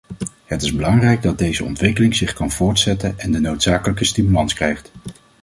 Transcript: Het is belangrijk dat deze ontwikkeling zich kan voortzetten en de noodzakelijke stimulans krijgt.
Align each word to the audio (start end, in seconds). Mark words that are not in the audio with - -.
Het 0.45 0.61
is 0.61 0.73
belangrijk 0.75 1.21
dat 1.21 1.37
deze 1.37 1.63
ontwikkeling 1.63 2.15
zich 2.15 2.33
kan 2.33 2.51
voortzetten 2.51 3.19
en 3.19 3.31
de 3.31 3.39
noodzakelijke 3.39 4.05
stimulans 4.05 4.53
krijgt. 4.53 4.91